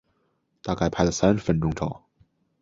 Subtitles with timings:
[0.63, 2.07] 大概拍了三十分钟照